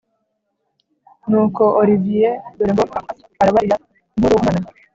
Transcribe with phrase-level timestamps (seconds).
[1.29, 2.85] nuko olivier dore ngo
[3.41, 3.75] arabarira
[4.15, 4.67] inkuru umwana